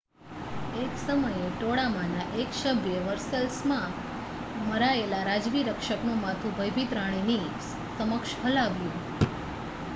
[0.75, 3.93] એક સમયે ટોળામાંના એક સભ્યે વર્સેલ્સમાં
[4.63, 8.97] મરાયેલા રાજવી રક્ષકનું માથું ભયભીત રાણીની સમક્ષ હલાવ્યું